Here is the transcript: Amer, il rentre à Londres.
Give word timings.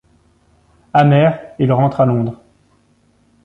Amer, 0.93 1.53
il 1.59 1.71
rentre 1.71 2.01
à 2.01 2.07
Londres. 2.07 2.41